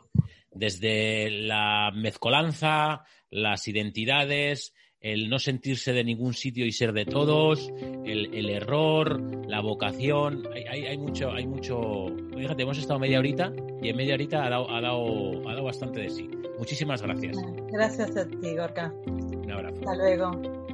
[0.52, 7.72] Desde la mezcolanza, las identidades, el no sentirse de ningún sitio y ser de todos,
[8.06, 10.44] el, el error, la vocación.
[10.54, 12.08] Hay, hay, hay mucho, hay mucho.
[12.38, 15.64] Fíjate, hemos estado media horita y en media horita ha dado, ha dado, ha dado
[15.64, 16.30] bastante de sí.
[16.60, 17.38] Muchísimas gracias.
[17.72, 18.94] Gracias a ti, Gorka.
[19.08, 19.80] Un abrazo.
[19.80, 20.68] Hasta luego.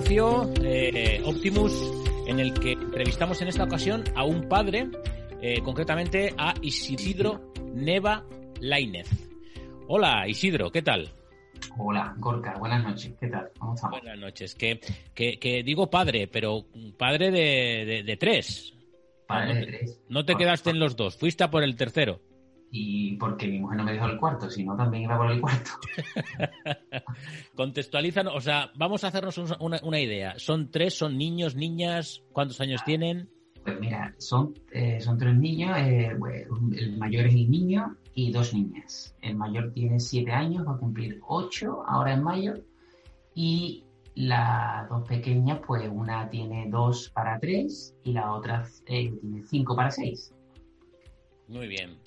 [0.00, 1.72] Espacio eh, Optimus
[2.26, 4.88] en el que entrevistamos en esta ocasión a un padre,
[5.42, 8.24] eh, concretamente a Isidro Neva
[8.60, 9.08] Lainez.
[9.88, 11.12] Hola Isidro, ¿qué tal?
[11.78, 13.12] Hola, Gorka, buenas noches.
[13.20, 13.50] ¿Qué tal?
[13.58, 14.00] ¿Cómo estamos?
[14.00, 14.54] Buenas noches.
[14.54, 14.80] Que,
[15.14, 16.64] que, que digo padre, pero
[16.96, 18.72] padre de, de- de tres.
[19.26, 20.00] Padre no de te- tres.
[20.08, 22.20] No te quedaste en los dos, fuiste a por el tercero.
[22.72, 25.40] Y porque mi mujer no me dejó el cuarto, si no también iba por el
[25.40, 25.70] cuarto.
[27.56, 30.38] Contextualizan, o sea, vamos a hacernos un- una, una idea.
[30.38, 32.22] ¿Son tres, son niños, niñas?
[32.32, 33.28] ¿Cuántos años tienen?
[33.64, 36.46] Pues mira, son, eh, son tres niños, eh, pues,
[36.78, 39.14] el mayor es el niño y dos niñas.
[39.20, 42.54] El mayor tiene siete años, va a cumplir ocho ahora en mayo.
[43.34, 49.42] Y las dos pequeñas, pues una tiene dos para tres y la otra eh, tiene
[49.44, 50.32] cinco para seis.
[51.48, 51.98] Muy bien.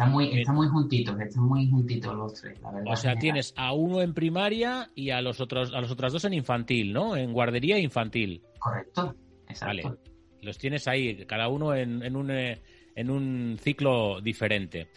[0.00, 0.38] Están muy, Bien.
[0.38, 2.92] están muy juntitos, están muy juntitos los tres, la verdad.
[2.92, 6.24] O sea, tienes a uno en primaria y a los otros, a los otros dos
[6.24, 7.16] en infantil, ¿no?
[7.16, 8.40] En guardería e infantil.
[8.58, 9.14] Correcto,
[9.46, 9.88] exacto.
[9.88, 9.98] Vale.
[10.40, 12.62] Los tienes ahí, cada uno en, en un, eh,
[12.96, 14.88] en un ciclo diferente.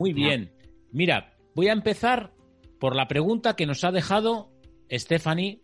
[0.00, 0.50] Muy bien.
[0.90, 2.32] Mira, voy a empezar
[2.80, 4.50] por la pregunta que nos ha dejado
[4.90, 5.60] Stephanie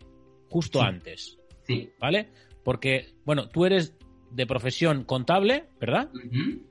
[0.47, 0.85] justo Sí.
[0.85, 1.89] antes, Sí.
[1.99, 2.29] ¿vale?
[2.63, 3.93] Porque, bueno, tú eres
[4.31, 6.09] de profesión contable, ¿verdad?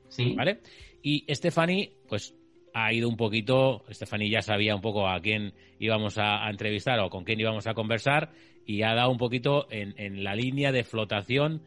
[0.08, 0.34] Sí.
[0.34, 0.60] ¿Vale?
[1.06, 2.32] Y Stephanie, pues
[2.74, 7.10] ha ido un poquito, Stephanie ya sabía un poco a quién íbamos a, entrevistar o
[7.10, 8.30] con quién íbamos a conversar
[8.64, 11.64] y ha dado un poquito en, la línea de flotación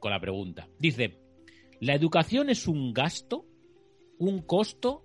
[0.00, 0.66] con la pregunta.
[0.76, 1.20] Dice,
[1.78, 3.46] ¿la educación es un gasto,
[4.18, 5.04] un costo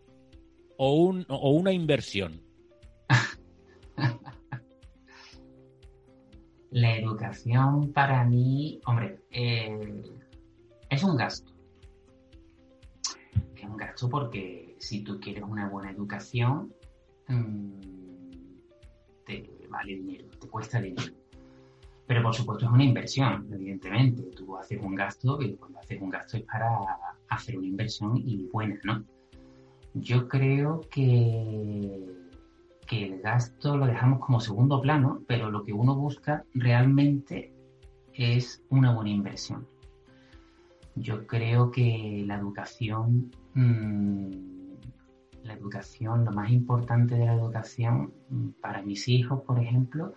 [0.77, 2.41] o, un, o una inversión?
[6.71, 10.01] La educación para mí, hombre, eh,
[10.89, 11.56] es un gasto.
[13.97, 16.71] Es un gasto porque si tú quieres una buena educación,
[17.27, 17.79] mm,
[19.25, 21.13] te vale dinero, te cuesta dinero.
[22.05, 24.21] Pero por supuesto es una inversión, evidentemente.
[24.35, 26.69] Tú haces un gasto y cuando haces un gasto es para
[27.29, 29.03] hacer una inversión y buena, ¿no?
[29.95, 32.27] Yo creo que
[32.87, 37.51] que el gasto lo dejamos como segundo plano, pero lo que uno busca realmente
[38.13, 39.67] es una buena inversión.
[40.99, 44.29] Yo creo que la educación, mmm,
[45.43, 50.13] la educación, lo más importante de la educación mm, para mis hijos, por ejemplo,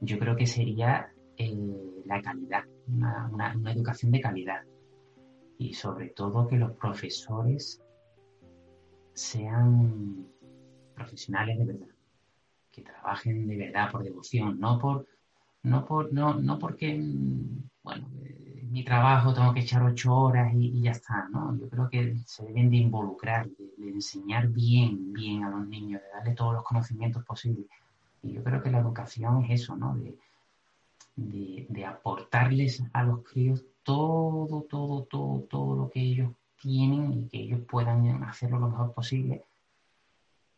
[0.00, 4.62] yo creo que sería eh, la calidad, una, una, una educación de calidad.
[5.58, 7.80] Y sobre todo que los profesores
[9.14, 10.26] sean
[10.94, 11.94] profesionales de verdad,
[12.70, 15.06] que trabajen de verdad por devoción, no por
[15.62, 17.00] no por no, no porque
[17.82, 18.45] bueno eh,
[18.76, 21.58] mi trabajo tengo que echar ocho horas y, y, ya está, ¿no?
[21.58, 26.02] Yo creo que se deben de involucrar, de, de, enseñar bien, bien a los niños,
[26.02, 27.64] de darle todos los conocimientos posibles.
[28.22, 29.96] Y yo creo que la educación es eso, ¿no?
[29.96, 30.14] De,
[31.16, 37.28] de, de aportarles a los críos todo, todo, todo, todo lo que ellos tienen y
[37.28, 39.42] que ellos puedan hacerlo lo mejor posible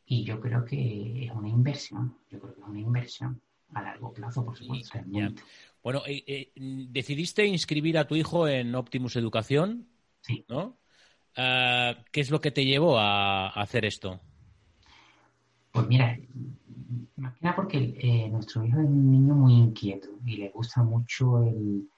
[0.09, 3.41] y yo creo que es una inversión, yo creo que es una inversión
[3.75, 4.99] a largo plazo, por supuesto.
[5.83, 9.89] Bueno, eh, eh, decidiste inscribir a tu hijo en Optimus Educación,
[10.23, 10.45] sí.
[10.49, 10.79] ¿no?
[11.37, 14.21] Uh, ¿Qué es lo que te llevó a, a, hacer esto?
[15.73, 16.19] Pues mira,
[17.17, 20.83] más que nada porque eh, nuestro hijo es un niño muy inquieto y le gusta
[20.83, 21.89] mucho el,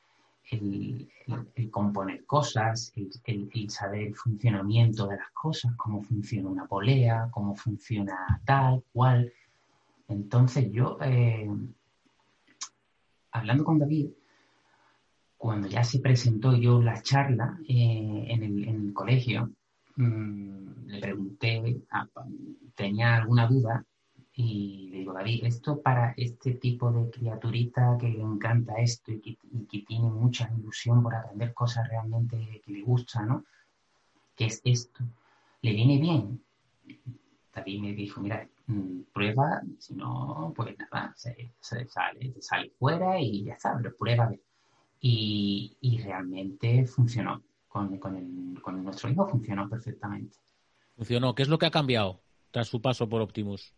[0.50, 2.92] el, el- el componer cosas,
[3.26, 9.32] el saber el funcionamiento de las cosas, cómo funciona una polea, cómo funciona tal, cual.
[10.08, 11.48] Entonces yo, eh,
[13.32, 14.08] hablando con David,
[15.36, 19.50] cuando ya se presentó yo la charla eh, en, el, colegio,
[19.96, 22.06] mm, le pregunté, ah,
[22.74, 23.84] tenía alguna duda
[24.34, 29.20] y le digo, David, esto para este tipo de criaturita que le encanta esto y
[29.20, 33.44] que, tiene mucha ilusión por aprender cosas realmente que le gustan, ¿no?
[34.36, 35.04] ¿Qué es esto?
[35.62, 36.42] ¿Le viene bien?
[37.54, 38.46] David me dijo, mira,
[39.12, 43.96] prueba, si no, pues nada, se, se sale, se sale fuera y ya está, pero
[43.96, 44.32] prueba.
[45.00, 47.42] Y, y realmente funcionó.
[47.68, 50.36] Con, con, el- con nuestro hijo funcionó perfectamente.
[50.96, 51.34] Funcionó.
[51.34, 53.72] ¿Qué es lo que ha cambiado tras su paso por Optimus?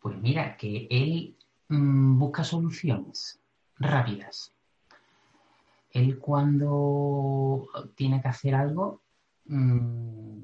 [0.00, 1.36] Pues mira, que él
[1.68, 3.40] mm, busca soluciones
[3.78, 4.52] rápidas.
[5.90, 9.02] Él cuando tiene que hacer algo,
[9.46, 10.38] mm,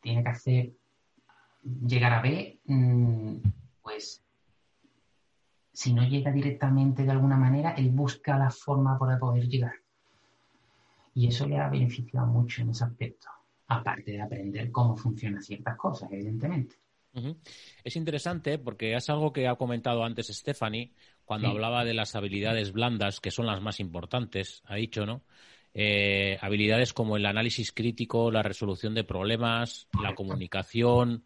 [0.00, 0.72] tiene que hacer
[1.86, 3.36] llegar a B, mm,
[3.82, 4.22] pues
[5.72, 9.74] si no llega directamente de alguna manera, él busca la forma para poder llegar.
[11.14, 13.28] Y eso le ha beneficiado mucho en ese aspecto,
[13.68, 16.76] aparte de aprender cómo funcionan ciertas cosas, evidentemente.
[17.84, 20.92] Es interesante porque es algo que ha comentado antes Stephanie
[21.24, 21.54] cuando Sí.
[21.54, 25.22] hablaba de las habilidades blandas, que son las más importantes, ha dicho, ¿no?
[25.74, 31.24] Eh, habilidades como el análisis crítico, la resolución de problemas, la comunicación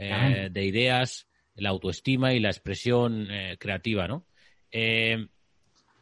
[0.00, 4.26] eh, de ideas, la autoestima y la expresión eh, creativa, ¿no?
[4.72, 5.28] Eh,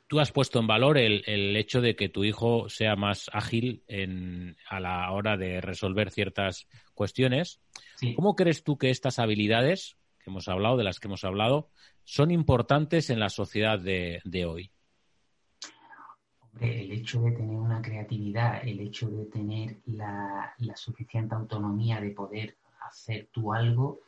[0.07, 3.83] tú has puesto en valor el, el hecho de que tu hijo sea más ágil
[3.89, 7.61] en, a la hora de resolver ciertas cuestiones.
[7.97, 8.15] Sí.
[8.15, 11.71] ¿Cómo crees tú que estas habilidades que hemos hablado, de las que hemos hablado,
[12.05, 14.71] son importantes en la sociedad de, de hoy?
[16.41, 22.01] Hombre, el hecho de tener una creatividad, el hecho de tener la, la suficiente autonomía
[22.01, 24.01] de poder hacer tú algo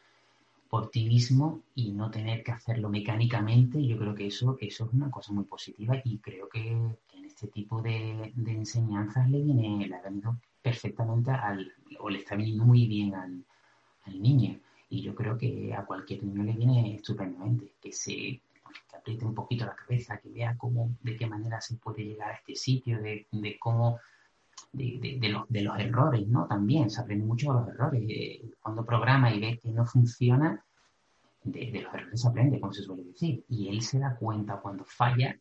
[0.68, 4.92] por ti mismo y no tener que hacerlo mecánicamente, yo creo que eso, eso es
[4.92, 6.60] una cosa muy positiva y creo que,
[7.08, 12.08] que en este tipo de, de enseñanzas le viene, le ha venido perfectamente al, o
[12.08, 13.44] le está viniendo muy bien al,
[14.04, 14.60] al niño.
[14.88, 18.40] Y yo creo que a cualquier niño le viene estupendamente, que se
[18.88, 22.30] que apriete un poquito la cabeza, que vea cómo, de qué manera se puede llegar
[22.30, 23.98] a este sitio, de, de cómo,
[24.72, 26.46] de, los, de los errores, ¿no?
[26.46, 28.02] También se aprende mucho de los errores.
[28.08, 30.64] Eh, Cuando programa y ve que no funciona,
[31.44, 33.44] de, los errores se aprende, como se suele decir.
[33.48, 35.36] Y él se da cuenta cuando falla,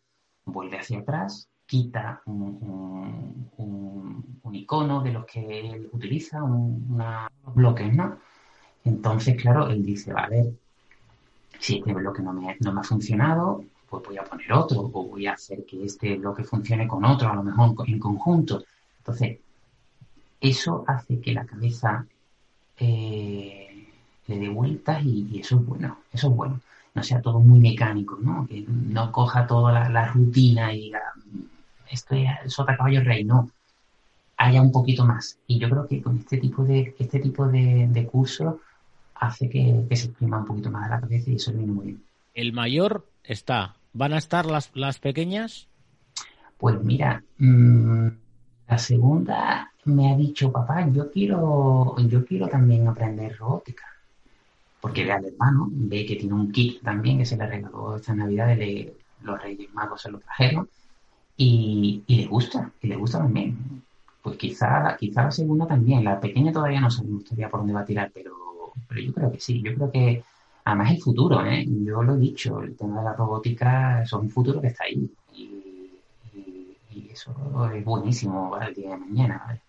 [0.46, 8.18] vuelve hacia atrás, quita un, un- icono de los que él utiliza, unos bloques, ¿no?
[8.84, 10.48] Entonces, claro, él dice, va a ver,
[11.60, 15.08] si este bloque no me, no me ha funcionado, pues voy a poner otro, o
[15.08, 18.64] voy a hacer que este bloque funcione con otro, a lo mejor en conjunto.
[19.10, 19.40] Entonces,
[20.40, 22.06] eso hace que la cabeza
[22.78, 23.88] eh,
[24.28, 26.62] le dé vueltas y, y eso es bueno, eso es bueno.
[26.94, 28.48] No sea todo muy mecánico, ¿no?
[28.48, 31.02] Que no coja toda la, la rutina y diga,
[31.90, 33.50] esto es sota caballo rey, no.
[34.38, 35.38] Haya un poquito más.
[35.48, 38.56] Y yo creo que con este tipo de, este tipo de, de cursos
[39.16, 42.04] hace que, que se exprima un poquito más la cabeza y eso viene muy bien.
[42.36, 43.76] El mayor está.
[43.94, 45.68] ¿Van a estar las, las pequeñas?
[46.58, 48.08] Pues mira, mm,
[48.70, 53.86] la segunda me ha dicho, papá, yo quiero, yo quiero también aprender robótica.
[54.80, 58.14] Porque ve al hermano, ve que tiene un kit también que se le regaló esta
[58.14, 60.70] Navidad, de los Reyes Magos se lo trajeron,
[61.36, 63.84] y, y le gusta, y le gusta también.
[64.22, 67.82] Pues quizá, quizá la segunda también, la pequeña todavía no sabemos todavía por dónde va
[67.82, 68.34] a tirar, pero,
[68.88, 70.24] pero yo creo que sí, yo creo que
[70.64, 71.66] además el futuro, ¿eh?
[71.68, 75.10] yo lo he dicho, el tema de la robótica es un futuro que está ahí.
[76.90, 77.36] Y, eso
[77.74, 79.62] es buenísimo para el día de mañana, ¿vale?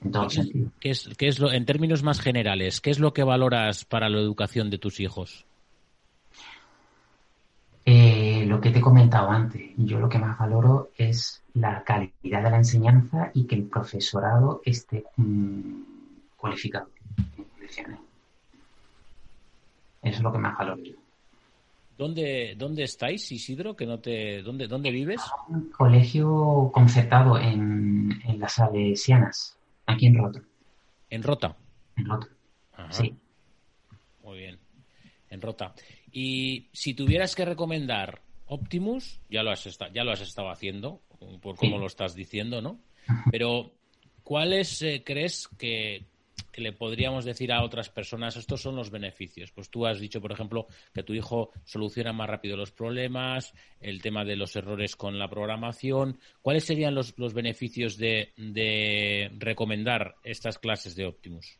[0.00, 0.70] En todo ¿Qué es, sentido.
[0.80, 4.08] qué es- qué es lo, en términos más generales, qué es lo que valoras para
[4.08, 5.46] la educación de tus hijos?
[7.84, 12.42] Eh, lo que te he comentado antes, yo lo que más valoro es la calidad
[12.42, 15.82] de la enseñanza y que el profesorado esté mm,
[16.36, 16.88] cualificado
[17.36, 18.00] en condiciones.
[20.02, 21.05] Eso es lo que más valoro yo.
[21.96, 23.74] ¿Dónde, dónde estáis, Isidro?
[23.74, 25.20] Que no te, ¿dónde, ¿Dónde vives?
[25.48, 30.40] Un colegio concertado en, en las Salesianas, aquí en Roto.
[31.08, 31.56] En Rota.
[31.96, 32.26] En Roto.
[32.74, 33.14] Ajá, Sí.
[34.22, 34.58] Muy bien.
[35.30, 35.74] En Rota.
[36.12, 41.00] Y si tuvieras que recomendar Optimus, ya lo has, esta- ya lo has estado haciendo,
[41.40, 41.80] por cómo Sí.
[41.80, 42.78] lo estás diciendo, ¿no?
[43.30, 43.72] Pero,
[44.22, 46.04] ¿cuáles eh, crees que,
[46.56, 49.52] que le podríamos decir a otras personas, estos son los beneficios.
[49.52, 54.00] Pues tú has dicho, por ejemplo, que tu hijo soluciona más rápido los problemas, el
[54.00, 56.18] tema de los errores con la programación.
[56.40, 61.58] ¿Cuáles serían los, los beneficios de, de recomendar estas clases de Optimus?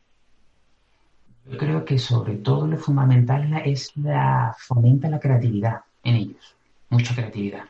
[1.47, 6.55] Yo creo que sobre todo lo fundamental es la fomenta la creatividad en ellos,
[6.89, 7.65] mucha creatividad.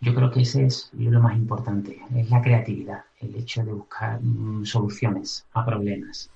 [0.00, 4.20] Yo creo que ese es lo más importante, es la creatividad, el hecho de buscar
[4.22, 6.30] mm, soluciones a problemas.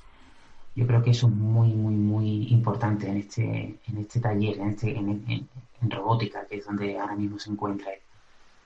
[0.74, 4.70] Yo creo que eso es muy, muy, muy importante en este, en este taller, en,
[4.70, 5.50] este, en, en-
[5.82, 7.92] en robótica, que es donde ahora mismo se encuentra.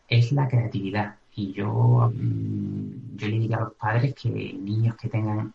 [0.08, 1.18] Es la creatividad.
[1.34, 5.54] Y yo, mm, yo le diría a los padres que niños que tengan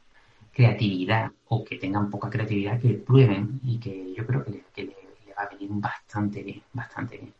[0.53, 4.93] creatividad o que tengan poca creatividad, que prueben y que yo creo que le-
[5.27, 7.33] le va a venir bastante bien, bastante bien.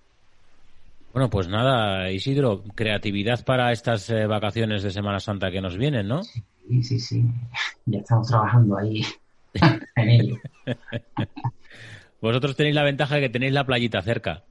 [1.14, 6.08] Bueno, pues nada, Isidro, creatividad para estas eh, vacaciones de Semana Santa que nos vienen,
[6.08, 6.24] ¿no?
[6.24, 7.24] Sí, sí, sí.
[7.86, 9.06] Ya estamos trabajando ahí
[9.96, 10.38] en ello.
[12.20, 14.44] Vosotros tenéis la ventaja de que tenéis la playita cerca.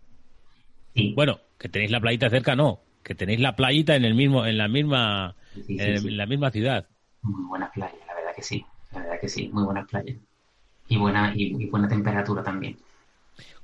[0.94, 4.46] Sí, Bueno, que tenéis la playita cerca, no, que tenéis la playita en el mismo,
[4.46, 6.86] en la misma, sí, sí, en, la misma ciudad.
[7.22, 8.64] Muy buenas playas, la verdad que sí.
[8.92, 10.16] La verdad que sí, muy buenas playas.
[10.86, 12.76] Y buena, y, y buena temperatura también.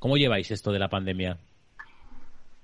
[0.01, 1.39] ¿Cómo lleváis esto de la pandemia?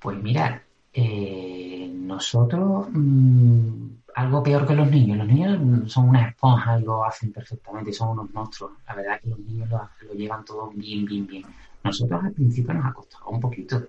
[0.05, 0.61] Pues mirad,
[0.93, 3.87] eh, nosotros mm,
[4.17, 5.17] algo peor que los niños.
[5.17, 8.73] Los niños son una esponja y lo hacen perfectamente, son unos monstruos.
[8.87, 11.45] La verdad que los niños lo, lo llevan todo bien, bien, bien.
[11.83, 13.83] Nosotros al principio nos ha costado un poquito.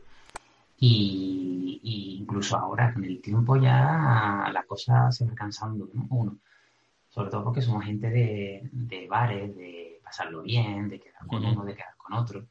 [0.80, 6.08] Y, y incluso ahora, con el tiempo ya la cosa se va cansando, ¿no?
[6.12, 6.38] Uno.
[7.10, 11.66] Sobre todo porque somos gente de, de bares, de pasarlo bien, de quedar con uno,
[11.66, 12.46] de quedar con otro.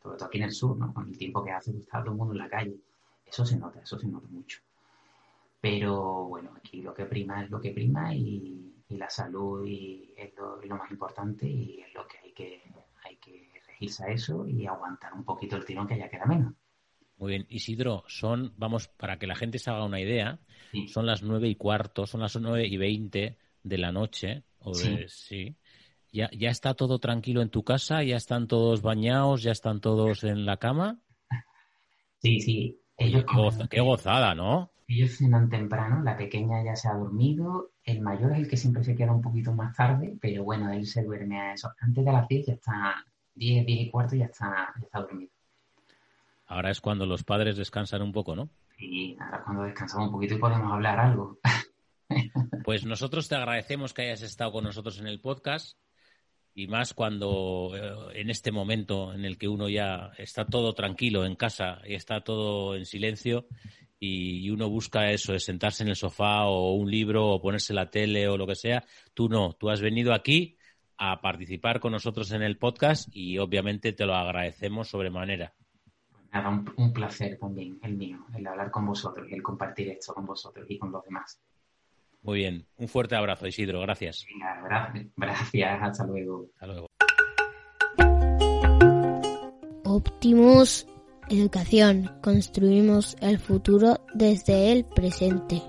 [0.00, 0.94] Sobre todo aquí en el sur, ¿no?
[0.94, 2.76] Con el tiempo que hace está todo el mundo en la calle.
[3.28, 4.60] Eso se nota, eso se nota mucho.
[5.60, 10.14] Pero bueno, aquí lo que prima es lo que prima y, y la salud y
[10.16, 12.62] es lo, más importante y es lo que hay que,
[13.04, 16.54] hay que regirse a eso y aguantar un poquito el tirón que ya queda menos.
[17.18, 20.38] Muy bien, Isidro, son, vamos, para que la gente se haga una idea,
[20.70, 20.86] Sí.
[20.86, 25.08] son las nueve y cuarto, son las nueve y veinte de la noche, o de,
[25.08, 25.56] sí.
[26.12, 28.02] ¿Ya, ¿Ya está todo tranquilo en tu casa?
[28.02, 29.42] ¿Ya están todos bañados?
[29.42, 31.00] ¿Ya están todos en la cama?
[32.18, 32.80] Sí, sí.
[32.98, 34.70] Qué, goza- qué gozada, ¿no?
[34.90, 38.82] ellos cenan temprano, la pequeña ya se ha dormido, el mayor es el que siempre
[38.82, 41.70] se queda un poquito más tarde, pero bueno, él se duerme a eso.
[41.78, 45.30] Antes de las 10 ya está, 10, 10 y cuarto ya está, ya está dormido.
[46.46, 48.48] Ahora es cuando los padres descansan un poco, ¿no?
[48.78, 51.38] Y ahora cuando descansamos un poquito y podemos hablar algo.
[52.64, 55.76] Pues nosotros te agradecemos que hayas estado con nosotros en el podcast
[56.58, 61.24] y más cuando eh, en este momento en el que uno ya está todo tranquilo
[61.24, 63.46] en casa y está todo en silencio
[64.00, 67.90] y, uno busca eso, es sentarse en el sofá o un libro o ponerse la
[67.90, 68.84] tele o lo que sea,
[69.14, 70.56] tú no, tú has venido aquí
[70.96, 75.54] a participar con nosotros en el podcast y obviamente te lo agradecemos sobremanera.
[76.32, 80.26] Nada, un, un placer también, el mío, el hablar con vosotros, el compartir esto con
[80.26, 81.40] vosotros y con los demás.
[82.22, 84.26] Muy bien, un fuerte abrazo Isidro, gracias.
[84.32, 86.46] Venga, gracias, hasta luego.
[86.54, 86.86] Hasta luego.
[89.84, 90.86] Optimus
[91.30, 92.10] Educación.
[92.22, 95.62] Construimos el futuro desde el presente.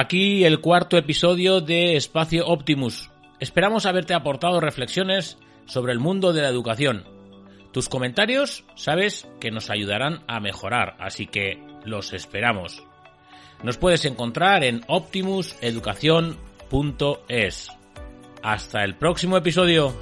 [0.00, 3.10] Aquí el cuarto episodio de Espacio Optimus.
[3.40, 7.02] Esperamos haberte aportado reflexiones sobre el mundo de la educación.
[7.72, 12.84] Tus comentarios, sabes, que nos ayudarán a mejorar, así que los esperamos.
[13.64, 17.68] Nos puedes encontrar en optimuseducación.es.
[18.40, 19.96] Hasta el próximo episodio.